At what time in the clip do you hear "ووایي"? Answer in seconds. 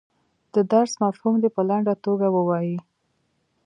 2.35-2.77